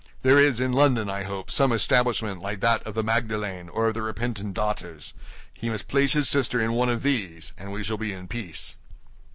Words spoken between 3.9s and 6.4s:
the Repentant Daughters. He must place his